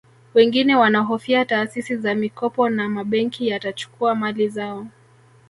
Wengine 0.33 0.75
wanahofia 0.75 1.45
taasisi 1.45 1.95
za 1.97 2.15
mikopo 2.15 2.69
na 2.69 2.89
mabenki 2.89 3.47
yatachukua 3.47 4.15
mali 4.15 4.49
zao 4.49 4.87